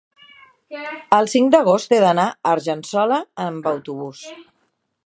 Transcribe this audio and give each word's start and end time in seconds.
el 1.17 1.29
cinc 1.33 1.51
d'agost 1.57 1.93
he 1.93 2.01
d'anar 2.05 2.27
a 2.33 2.55
Argençola 2.55 3.21
amb 3.47 3.71
autobús. 3.75 4.27